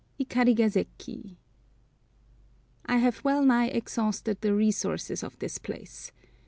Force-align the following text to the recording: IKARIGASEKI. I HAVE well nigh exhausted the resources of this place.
IKARIGASEKI. 0.19 1.37
I 2.87 2.97
HAVE 2.97 3.23
well 3.23 3.43
nigh 3.45 3.67
exhausted 3.67 4.41
the 4.41 4.51
resources 4.55 5.21
of 5.21 5.37
this 5.37 5.59
place. 5.59 6.11